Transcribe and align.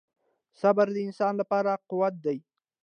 •صبر 0.61 0.87
د 0.95 0.97
انسان 1.07 1.33
لپاره 1.41 1.71
قوت 1.89 2.13
دی. 2.25 2.37